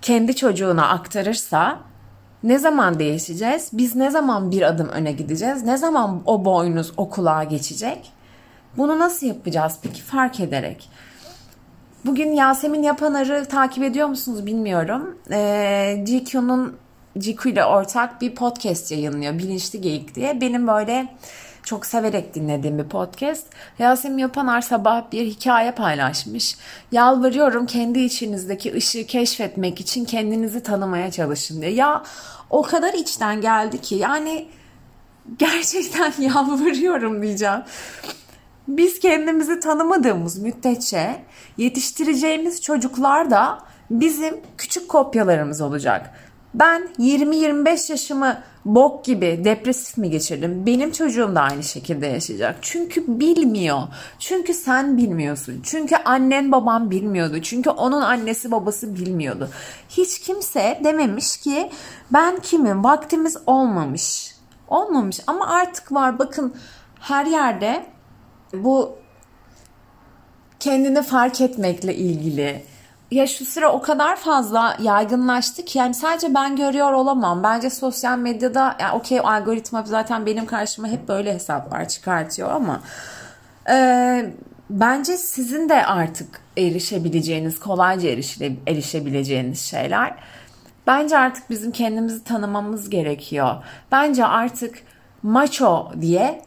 kendi 0.02 0.36
çocuğuna 0.36 0.88
aktarırsa 0.88 1.78
ne 2.42 2.58
zaman 2.58 2.98
değişeceğiz? 2.98 3.70
Biz 3.72 3.96
ne 3.96 4.10
zaman 4.10 4.50
bir 4.50 4.62
adım 4.62 4.88
öne 4.88 5.12
gideceğiz? 5.12 5.62
Ne 5.62 5.76
zaman 5.76 6.22
o 6.26 6.44
boynuz 6.44 6.92
o 6.96 7.10
kulağa 7.10 7.44
geçecek? 7.44 8.12
Bunu 8.76 8.98
nasıl 8.98 9.26
yapacağız 9.26 9.78
peki 9.82 10.02
fark 10.02 10.40
ederek? 10.40 10.90
Bugün 12.04 12.32
Yasemin 12.32 12.82
Yapanar'ı 12.82 13.44
takip 13.44 13.84
ediyor 13.84 14.08
musunuz 14.08 14.46
bilmiyorum. 14.46 15.18
Ee, 15.30 16.04
GQ'nun 16.06 16.76
GQ 17.16 17.50
ile 17.50 17.64
ortak 17.64 18.20
bir 18.20 18.34
podcast 18.34 18.90
yayınlıyor. 18.90 19.38
Bilinçli 19.38 19.80
Geyik 19.80 20.14
diye. 20.14 20.40
Benim 20.40 20.66
böyle 20.66 21.08
çok 21.68 21.86
severek 21.86 22.34
dinlediğim 22.34 22.78
bir 22.78 22.84
podcast. 22.84 23.46
Yasemin 23.78 24.18
Yapanar 24.18 24.60
sabah 24.60 25.12
bir 25.12 25.26
hikaye 25.26 25.72
paylaşmış. 25.72 26.56
Yalvarıyorum 26.92 27.66
kendi 27.66 27.98
içinizdeki 27.98 28.74
ışığı 28.74 29.06
keşfetmek 29.06 29.80
için 29.80 30.04
kendinizi 30.04 30.62
tanımaya 30.62 31.10
çalışın 31.10 31.62
diye. 31.62 31.70
Ya 31.70 32.02
o 32.50 32.62
kadar 32.62 32.94
içten 32.94 33.40
geldi 33.40 33.80
ki 33.80 33.94
yani 33.94 34.48
gerçekten 35.38 36.12
yalvarıyorum 36.18 37.22
diyeceğim. 37.22 37.62
Biz 38.68 39.00
kendimizi 39.00 39.60
tanımadığımız 39.60 40.38
müddetçe 40.38 41.16
yetiştireceğimiz 41.58 42.62
çocuklar 42.62 43.30
da 43.30 43.58
bizim 43.90 44.40
küçük 44.58 44.88
kopyalarımız 44.88 45.60
olacak. 45.60 46.10
Ben 46.54 46.88
20-25 46.98 47.92
yaşımı 47.92 48.40
bok 48.64 49.04
gibi 49.04 49.40
depresif 49.44 49.98
mi 49.98 50.10
geçirdim? 50.10 50.66
Benim 50.66 50.92
çocuğum 50.92 51.34
da 51.34 51.40
aynı 51.40 51.62
şekilde 51.62 52.06
yaşayacak. 52.06 52.56
Çünkü 52.62 53.20
bilmiyor. 53.20 53.82
Çünkü 54.18 54.54
sen 54.54 54.96
bilmiyorsun. 54.96 55.60
Çünkü 55.62 55.96
annen 55.96 56.52
baban 56.52 56.90
bilmiyordu. 56.90 57.42
Çünkü 57.42 57.70
onun 57.70 58.00
annesi 58.00 58.50
babası 58.50 58.94
bilmiyordu. 58.94 59.48
Hiç 59.88 60.18
kimse 60.20 60.80
dememiş 60.84 61.36
ki 61.36 61.70
ben 62.12 62.38
kimim? 62.42 62.84
Vaktimiz 62.84 63.36
olmamış. 63.46 64.34
Olmamış 64.68 65.20
ama 65.26 65.48
artık 65.48 65.92
var. 65.92 66.18
Bakın 66.18 66.54
her 67.00 67.26
yerde 67.26 67.86
Bu 68.52 68.96
kendini 70.60 71.02
fark 71.02 71.40
etmekle 71.40 71.94
ilgili. 71.94 72.64
Ya 73.10 73.26
şu 73.26 73.44
sıra 73.44 73.72
o 73.72 73.82
kadar 73.82 74.16
fazla 74.16 74.76
yaygınlaştı 74.82 75.64
ki 75.64 75.78
yani 75.78 75.94
sadece 75.94 76.34
ben 76.34 76.56
görüyor 76.56 76.92
olamam. 76.92 77.42
Bence 77.42 77.70
sosyal 77.70 78.18
medyada 78.18 78.76
yani 78.80 78.96
okey 78.96 79.20
algoritma 79.20 79.82
zaten 79.82 80.26
benim 80.26 80.46
karşıma 80.46 80.88
hep 80.88 81.08
böyle 81.08 81.34
hesaplar 81.34 81.88
çıkartıyor 81.88 82.50
ama 82.50 82.80
e, 83.70 84.32
bence 84.70 85.16
sizin 85.16 85.68
de 85.68 85.86
artık 85.86 86.40
erişebileceğiniz, 86.56 87.60
kolayca 87.60 88.08
erişile, 88.08 88.56
erişebileceğiniz 88.66 89.60
şeyler. 89.60 90.14
Bence 90.86 91.18
artık 91.18 91.50
bizim 91.50 91.72
kendimizi 91.72 92.24
tanımamız 92.24 92.90
gerekiyor. 92.90 93.54
Bence 93.92 94.24
artık 94.26 94.78
macho 95.22 95.92
diye 96.00 96.42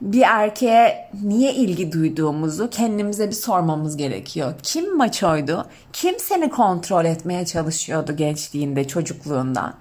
bir 0.00 0.22
erkeğe 0.22 1.10
niye 1.22 1.54
ilgi 1.54 1.92
duyduğumuzu 1.92 2.70
kendimize 2.70 3.26
bir 3.26 3.34
sormamız 3.34 3.96
gerekiyor. 3.96 4.54
Kim 4.62 4.96
maçoydu? 4.96 5.66
Kim 5.92 6.18
seni 6.18 6.50
kontrol 6.50 7.04
etmeye 7.04 7.46
çalışıyordu 7.46 8.16
gençliğinde, 8.16 8.88
çocukluğunda? 8.88 9.74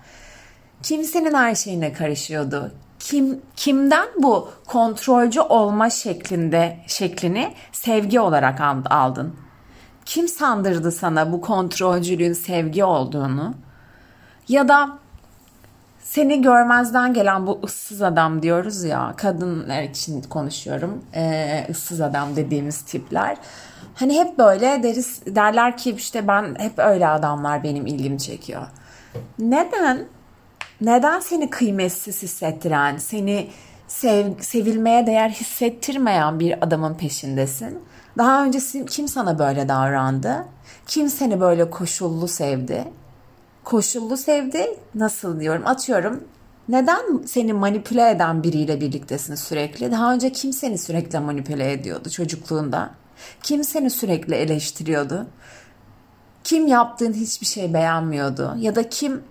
Kim 0.84 1.04
senin 1.04 1.34
her 1.34 1.56
şeyine 1.56 1.94
karışıyordu? 1.94 2.72
Kim 3.00 3.42
kimden 3.56 4.08
bu 4.18 4.50
kontrolcü 4.68 5.42
olma 5.42 5.90
şeklinde 5.90 6.78
şeklini 6.88 7.54
sevgi 7.72 8.20
olarak 8.20 8.62
aldın? 8.90 9.36
Kim 10.06 10.28
sandırdı 10.28 10.92
sana 10.92 11.32
bu 11.32 11.42
kontrolcülüğün 11.42 12.34
sevgi 12.34 12.84
olduğunu? 12.84 13.54
Ya 14.50 14.68
da 14.68 15.00
seni 16.10 16.42
görmezden 16.42 17.14
gelen 17.14 17.48
bu 17.48 17.60
ıssız 17.64 18.02
adam 18.02 18.42
diyoruz 18.42 18.84
ya 18.84 19.14
kadınlar 19.18 19.84
için 19.84 20.22
konuşuyorum 20.22 21.04
ee, 21.16 21.66
ıssız 21.70 22.02
adam 22.02 22.36
dediğimiz 22.36 22.82
tipler. 22.82 23.38
Hani 23.96 24.20
hep 24.20 24.38
böyle 24.38 24.84
deriz 24.84 25.22
derler 25.26 25.78
ki 25.78 25.92
işte 25.92 26.28
ben 26.28 26.56
hep 26.60 26.80
öyle 26.80 27.08
adamlar 27.08 27.64
benim 27.64 27.86
ilgimi 27.86 28.20
çekiyor. 28.20 28.68
Neden? 29.40 30.06
Neden 30.82 31.20
seni 31.20 31.50
kıymetsiz 31.50 32.24
hissettiren 32.24 32.98
seni 32.98 33.48
sev, 33.88 34.40
sevilmeye 34.40 35.08
değer 35.08 35.30
hissettirmeyen 35.30 36.40
bir 36.40 36.66
adamın 36.66 36.94
peşindesin? 36.94 37.80
Daha 38.18 38.46
önce 38.46 38.60
kim 38.90 39.08
sana 39.08 39.40
böyle 39.40 39.70
davrandı? 39.70 40.46
Kim 40.88 41.10
seni 41.10 41.42
böyle 41.42 41.70
koşullu 41.70 42.28
sevdi 42.28 42.86
koşullu 43.64 44.18
sevdi 44.18 44.68
nasıl 44.96 45.40
diyorum 45.40 45.68
atıyorum 45.68 46.24
neden 46.70 47.24
seni 47.26 47.54
manipüle 47.54 48.10
eden 48.10 48.44
biriyle 48.44 48.82
birliktesin 48.82 49.36
sürekli? 49.36 49.92
Daha 49.92 50.14
önce 50.14 50.32
kim 50.32 50.54
seni 50.54 50.78
sürekli 50.78 51.20
manipüle 51.20 51.72
ediyordu 51.72 52.10
çocukluğunda? 52.10 52.90
Kim 53.44 53.64
seni 53.64 53.90
sürekli 53.90 54.36
eleştiriyordu? 54.36 55.28
Kim 56.44 56.68
yaptığın 56.68 57.14
hiçbir 57.14 57.46
şey 57.46 57.74
beğenmiyordu? 57.74 58.56
Ya 58.58 58.76
da 58.76 58.90
kim 58.90 59.24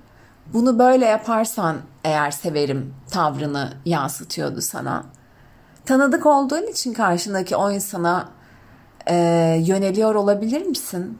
bunu 0.52 0.78
böyle 0.78 1.06
yaparsan 1.06 1.76
eğer 2.04 2.30
severim 2.30 2.94
tavrını 3.10 3.72
yansıtıyordu 3.84 4.60
sana? 4.60 5.04
Tanıdık 5.84 6.26
olduğun 6.26 6.66
için 6.66 6.92
karşındaki 6.92 7.56
o 7.56 7.70
insana 7.70 8.28
e, 9.06 9.14
yöneliyor 9.66 10.14
olabilir 10.14 10.66
misin? 10.66 11.18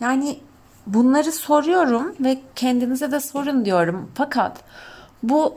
Yani 0.00 0.38
Bunları 0.86 1.32
soruyorum 1.32 2.14
ve 2.20 2.40
kendinize 2.56 3.12
de 3.12 3.20
sorun 3.20 3.64
diyorum. 3.64 4.10
Fakat 4.14 4.60
bu 5.22 5.54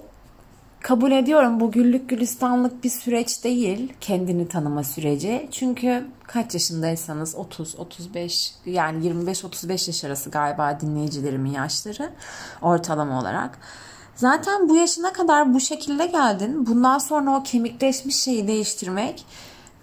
kabul 0.82 1.12
ediyorum 1.12 1.60
bu 1.60 1.72
güllük 1.72 2.10
gülistanlık 2.10 2.84
bir 2.84 2.90
süreç 2.90 3.44
değil 3.44 3.94
kendini 4.02 4.48
tanıma 4.48 4.84
süreci. 4.84 5.50
Çünkü 5.52 6.06
kaç 6.24 6.54
yaşındaysanız 6.54 7.36
30, 7.36 7.76
35 7.76 8.54
yani 8.66 9.08
25-35 9.08 9.72
yaş 9.72 10.04
arası 10.04 10.30
galiba 10.30 10.80
dinleyicilerimin 10.80 11.52
yaşları 11.52 12.10
ortalama 12.62 13.20
olarak. 13.20 13.60
Zaten 14.16 14.70
bu 14.70 14.76
yaşına 14.76 15.14
kadar 15.14 15.54
bu 15.54 15.60
şekilde 15.60 16.06
geldin. 16.06 16.66
Bundan 16.68 16.98
sonra 16.98 17.38
o 17.38 17.44
kemikleşmiş 17.44 18.16
şeyi 18.16 18.48
değiştirmek 18.48 19.26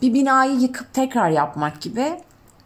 bir 0.03 0.15
binayı 0.15 0.61
yıkıp 0.61 0.95
tekrar 0.95 1.31
yapmak 1.31 1.81
gibi. 1.81 2.21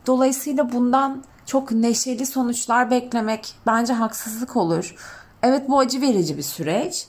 Dolayısıyla 0.06 0.72
bundan 0.72 1.22
çok 1.46 1.70
neşeli 1.70 2.26
sonuçlar 2.26 2.90
beklemek 2.90 3.54
bence 3.66 3.92
haksızlık 3.92 4.56
olur. 4.56 4.94
Evet 5.42 5.68
bu 5.68 5.78
acı 5.78 6.00
verici 6.00 6.36
bir 6.36 6.42
süreç. 6.42 7.06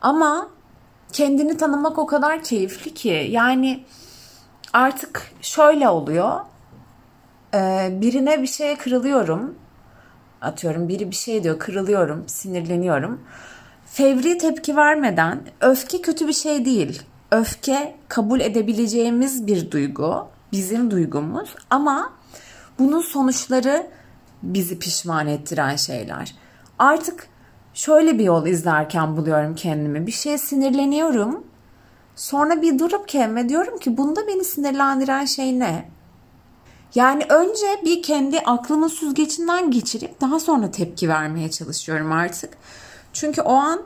Ama 0.00 0.48
kendini 1.12 1.56
tanımak 1.56 1.98
o 1.98 2.06
kadar 2.06 2.42
keyifli 2.42 2.94
ki. 2.94 3.26
Yani 3.30 3.84
artık 4.72 5.32
şöyle 5.40 5.88
oluyor. 5.88 6.40
Ee, 7.54 7.88
birine 7.92 8.42
bir 8.42 8.46
şeye 8.46 8.76
kırılıyorum. 8.76 9.54
Atıyorum 10.40 10.88
biri 10.88 11.10
bir 11.10 11.16
şey 11.16 11.44
diyor 11.44 11.58
kırılıyorum, 11.58 12.28
sinirleniyorum. 12.28 13.20
Fevri 13.86 14.38
tepki 14.38 14.76
vermeden 14.76 15.40
öfke 15.60 16.02
kötü 16.02 16.28
bir 16.28 16.32
şey 16.32 16.64
değil. 16.64 17.02
Öfke 17.30 17.96
kabul 18.08 18.40
edebileceğimiz 18.40 19.46
bir 19.46 19.70
duygu. 19.70 20.28
Bizim 20.52 20.90
duygumuz 20.90 21.54
ama 21.70 22.12
bunun 22.78 23.00
sonuçları 23.00 23.86
bizi 24.42 24.78
pişman 24.78 25.26
ettiren 25.26 25.76
şeyler. 25.76 26.34
Artık 26.78 27.28
şöyle 27.74 28.18
bir 28.18 28.24
yol 28.24 28.46
izlerken 28.46 29.16
buluyorum 29.16 29.54
kendimi. 29.54 30.06
Bir 30.06 30.12
şeye 30.12 30.38
sinirleniyorum. 30.38 31.44
Sonra 32.16 32.62
bir 32.62 32.78
durup 32.78 33.08
kendime 33.08 33.48
diyorum 33.48 33.78
ki 33.78 33.96
bunda 33.96 34.26
beni 34.26 34.44
sinirlendiren 34.44 35.24
şey 35.24 35.58
ne? 35.58 35.88
Yani 36.94 37.24
önce 37.28 37.66
bir 37.84 38.02
kendi 38.02 38.40
aklımın 38.40 38.88
süzgecinden 38.88 39.70
geçirip 39.70 40.20
daha 40.20 40.40
sonra 40.40 40.70
tepki 40.70 41.08
vermeye 41.08 41.50
çalışıyorum 41.50 42.12
artık. 42.12 42.50
Çünkü 43.12 43.42
o 43.42 43.52
an 43.54 43.82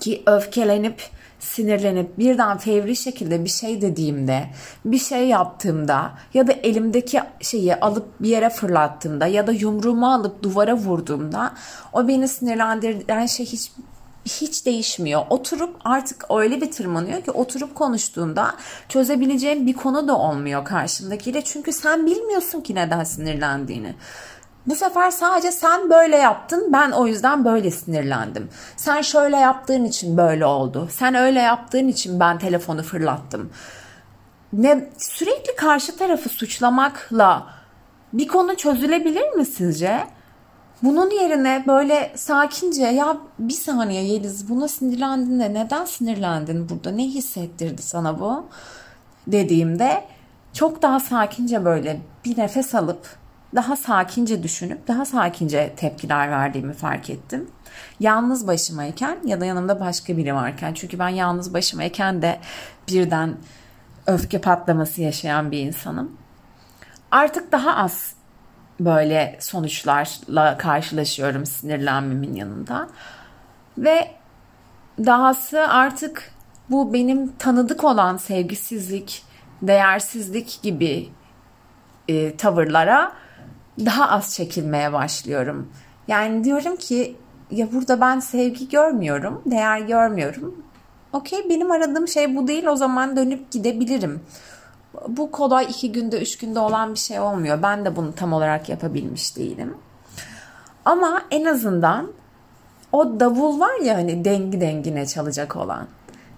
ki 0.00 0.22
öfkelenip 0.26 1.02
sinirlenip 1.44 2.18
birden 2.18 2.58
fevri 2.58 2.96
şekilde 2.96 3.44
bir 3.44 3.50
şey 3.50 3.82
dediğimde, 3.82 4.44
bir 4.84 4.98
şey 4.98 5.28
yaptığımda 5.28 6.12
ya 6.34 6.46
da 6.46 6.52
elimdeki 6.52 7.20
şeyi 7.40 7.76
alıp 7.76 8.06
bir 8.20 8.28
yere 8.28 8.50
fırlattığımda 8.50 9.26
ya 9.26 9.46
da 9.46 9.52
yumruğumu 9.52 10.12
alıp 10.12 10.42
duvara 10.42 10.76
vurduğumda 10.76 11.54
o 11.92 12.08
beni 12.08 12.28
sinirlendiren 12.28 13.26
şey 13.26 13.46
hiç 13.46 13.70
hiç 14.24 14.66
değişmiyor. 14.66 15.22
Oturup 15.30 15.76
artık 15.84 16.24
öyle 16.30 16.60
bir 16.60 16.70
tırmanıyor 16.70 17.22
ki 17.22 17.30
oturup 17.30 17.74
konuştuğunda 17.74 18.54
çözebileceğim 18.88 19.66
bir 19.66 19.72
konu 19.72 20.08
da 20.08 20.18
olmuyor 20.18 20.64
karşımdakiyle. 20.64 21.42
Çünkü 21.44 21.72
sen 21.72 22.06
bilmiyorsun 22.06 22.60
ki 22.60 22.74
neden 22.74 23.04
sinirlendiğini. 23.04 23.94
Bu 24.66 24.74
sefer 24.74 25.10
sadece 25.10 25.52
sen 25.52 25.90
böyle 25.90 26.16
yaptın 26.16 26.72
ben 26.72 26.90
o 26.90 27.06
yüzden 27.06 27.44
böyle 27.44 27.70
sinirlendim. 27.70 28.48
Sen 28.76 29.02
şöyle 29.02 29.36
yaptığın 29.36 29.84
için 29.84 30.16
böyle 30.16 30.46
oldu. 30.46 30.88
Sen 30.90 31.14
öyle 31.14 31.40
yaptığın 31.40 31.88
için 31.88 32.20
ben 32.20 32.38
telefonu 32.38 32.82
fırlattım. 32.82 33.50
Ne 34.52 34.90
sürekli 34.98 35.56
karşı 35.56 35.96
tarafı 35.96 36.28
suçlamakla 36.28 37.46
bir 38.12 38.28
konu 38.28 38.56
çözülebilir 38.56 39.28
mi 39.32 39.46
sizce? 39.46 40.06
Bunun 40.82 41.10
yerine 41.10 41.64
böyle 41.66 42.12
sakince 42.16 42.82
ya 42.82 43.16
bir 43.38 43.54
saniye 43.54 44.04
Yeliz 44.04 44.48
buna 44.48 44.68
sinirlendin 44.68 45.40
de 45.40 45.54
neden 45.54 45.84
sinirlendin 45.84 46.68
burada 46.68 46.90
ne 46.90 47.04
hissettirdi 47.04 47.82
sana 47.82 48.20
bu 48.20 48.46
dediğimde 49.26 50.04
çok 50.52 50.82
daha 50.82 51.00
sakince 51.00 51.64
böyle 51.64 52.00
bir 52.24 52.38
nefes 52.38 52.74
alıp 52.74 53.23
daha 53.54 53.76
sakince 53.76 54.42
düşünüp 54.42 54.88
daha 54.88 55.04
sakince 55.04 55.74
tepkiler 55.76 56.30
verdiğimi 56.30 56.72
fark 56.72 57.10
ettim. 57.10 57.50
Yalnız 58.00 58.46
başımayken 58.46 59.18
ya 59.24 59.40
da 59.40 59.44
yanımda 59.44 59.80
başka 59.80 60.16
biri 60.16 60.34
varken 60.34 60.74
çünkü 60.74 60.98
ben 60.98 61.08
yalnız 61.08 61.54
başımayken 61.54 62.22
de 62.22 62.40
birden 62.88 63.36
öfke 64.06 64.40
patlaması 64.40 65.02
yaşayan 65.02 65.50
bir 65.50 65.58
insanım. 65.58 66.16
Artık 67.10 67.52
daha 67.52 67.76
az 67.76 68.14
böyle 68.80 69.36
sonuçlarla 69.40 70.58
karşılaşıyorum 70.58 71.46
sinirlenmemin 71.46 72.34
yanında. 72.34 72.88
Ve 73.78 74.10
dahası 74.98 75.68
artık 75.68 76.30
bu 76.70 76.92
benim 76.92 77.32
tanıdık 77.32 77.84
olan 77.84 78.16
sevgisizlik, 78.16 79.22
değersizlik 79.62 80.62
gibi 80.62 81.08
e, 82.08 82.36
tavırlara 82.36 83.12
daha 83.78 84.10
az 84.10 84.34
çekilmeye 84.34 84.92
başlıyorum. 84.92 85.68
Yani 86.08 86.44
diyorum 86.44 86.76
ki 86.76 87.16
ya 87.50 87.72
burada 87.72 88.00
ben 88.00 88.20
sevgi 88.20 88.68
görmüyorum, 88.68 89.42
değer 89.46 89.80
görmüyorum. 89.80 90.64
Okey 91.12 91.50
benim 91.50 91.70
aradığım 91.70 92.08
şey 92.08 92.36
bu 92.36 92.48
değil 92.48 92.66
o 92.66 92.76
zaman 92.76 93.16
dönüp 93.16 93.50
gidebilirim. 93.50 94.20
Bu 95.08 95.30
kolay 95.30 95.64
iki 95.64 95.92
günde, 95.92 96.22
üç 96.22 96.38
günde 96.38 96.60
olan 96.60 96.94
bir 96.94 96.98
şey 96.98 97.20
olmuyor. 97.20 97.62
Ben 97.62 97.84
de 97.84 97.96
bunu 97.96 98.14
tam 98.14 98.32
olarak 98.32 98.68
yapabilmiş 98.68 99.36
değilim. 99.36 99.76
Ama 100.84 101.22
en 101.30 101.44
azından 101.44 102.12
o 102.92 103.20
davul 103.20 103.60
var 103.60 103.80
ya 103.84 103.96
hani 103.96 104.24
dengi 104.24 104.60
dengine 104.60 105.06
çalacak 105.06 105.56
olan. 105.56 105.86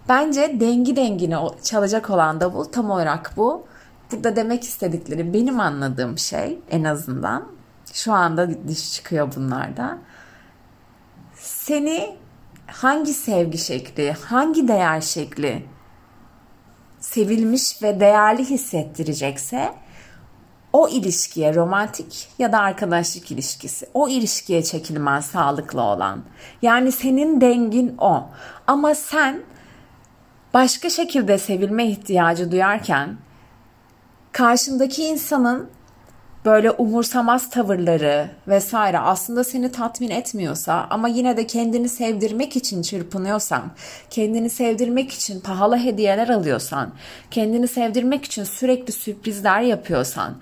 Bence 0.08 0.60
dengi 0.60 0.96
dengine 0.96 1.36
çalacak 1.62 2.10
olan 2.10 2.40
davul 2.40 2.64
tam 2.64 2.90
olarak 2.90 3.32
bu. 3.36 3.66
Burada 4.12 4.36
demek 4.36 4.64
istedikleri 4.64 5.34
benim 5.34 5.60
anladığım 5.60 6.18
şey 6.18 6.58
en 6.70 6.84
azından 6.84 7.48
şu 7.92 8.12
anda 8.12 8.68
diş 8.68 8.92
çıkıyor 8.92 9.32
bunlarda. 9.36 9.98
Seni 11.34 12.16
hangi 12.66 13.14
sevgi 13.14 13.58
şekli, 13.58 14.12
hangi 14.12 14.68
değer 14.68 15.00
şekli 15.00 15.66
sevilmiş 17.00 17.82
ve 17.82 18.00
değerli 18.00 18.44
hissettirecekse 18.44 19.74
o 20.72 20.88
ilişkiye 20.88 21.54
romantik 21.54 22.28
ya 22.38 22.52
da 22.52 22.58
arkadaşlık 22.58 23.30
ilişkisi 23.30 23.86
o 23.94 24.08
ilişkiye 24.08 24.62
çekilmen 24.62 25.20
sağlıklı 25.20 25.82
olan 25.82 26.22
yani 26.62 26.92
senin 26.92 27.40
dengin 27.40 27.94
o 27.98 28.24
ama 28.66 28.94
sen 28.94 29.42
başka 30.54 30.90
şekilde 30.90 31.38
sevilme 31.38 31.86
ihtiyacı 31.86 32.52
duyarken 32.52 33.16
karşındaki 34.36 35.04
insanın 35.04 35.68
böyle 36.44 36.70
umursamaz 36.70 37.50
tavırları 37.50 38.30
vesaire 38.48 38.98
aslında 38.98 39.44
seni 39.44 39.72
tatmin 39.72 40.10
etmiyorsa 40.10 40.86
ama 40.90 41.08
yine 41.08 41.36
de 41.36 41.46
kendini 41.46 41.88
sevdirmek 41.88 42.56
için 42.56 42.82
çırpınıyorsan, 42.82 43.62
kendini 44.10 44.50
sevdirmek 44.50 45.12
için 45.12 45.40
pahalı 45.40 45.78
hediyeler 45.78 46.28
alıyorsan, 46.28 46.92
kendini 47.30 47.68
sevdirmek 47.68 48.24
için 48.24 48.44
sürekli 48.44 48.92
sürprizler 48.92 49.60
yapıyorsan, 49.60 50.34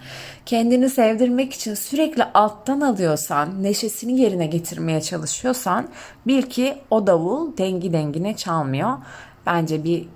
kendini 0.46 0.90
sevdirmek 0.90 1.52
için 1.52 1.74
sürekli 1.74 2.24
alttan 2.24 2.80
alıyorsan, 2.80 3.62
neşesini 3.62 4.20
yerine 4.20 4.46
getirmeye 4.46 5.00
çalışıyorsan 5.00 5.88
bil 6.26 6.42
ki 6.42 6.78
o 6.90 7.06
davul 7.06 7.56
dengi 7.56 7.92
dengine 7.92 8.36
çalmıyor. 8.36 8.98
Bence 9.46 9.84
bir 9.84 10.08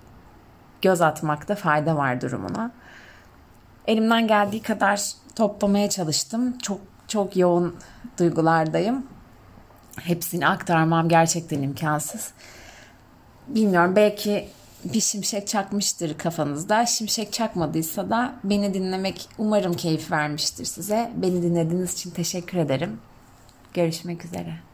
göz 0.82 1.00
atmakta 1.00 1.54
fayda 1.54 1.96
var 1.96 2.20
durumuna. 2.20 2.70
Elimden 3.88 4.26
geldiği 4.26 4.62
kadar 4.62 5.12
toplamaya 5.36 5.90
çalıştım. 5.90 6.58
Çok 6.58 6.80
çok 7.08 7.36
yoğun 7.36 7.76
duygulardayım. 8.18 9.06
Hepsini 10.00 10.48
aktarmam 10.48 11.08
gerçekten 11.08 11.62
imkansız. 11.62 12.30
Bilmiyorum 13.48 13.96
belki 13.96 14.48
bir 14.84 15.00
şimşek 15.00 15.48
çakmıştır 15.48 16.18
kafanızda. 16.18 16.86
Şimşek 16.86 17.32
çakmadıysa 17.32 18.10
da 18.10 18.34
beni 18.44 18.74
dinlemek 18.74 19.28
umarım 19.38 19.74
keyif 19.74 20.10
vermiştir 20.10 20.64
size. 20.64 21.10
Beni 21.16 21.42
dinlediğiniz 21.42 21.92
için 21.92 22.10
teşekkür 22.10 22.58
ederim. 22.58 23.00
Görüşmek 23.74 24.24
üzere. 24.24 24.67